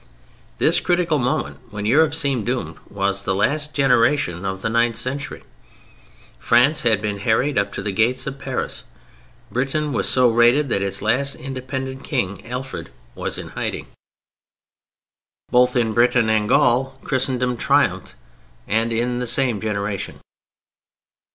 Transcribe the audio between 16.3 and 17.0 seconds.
and Gaul